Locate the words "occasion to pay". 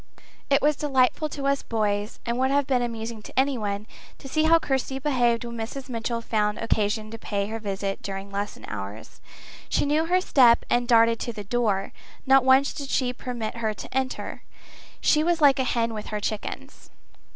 6.57-7.45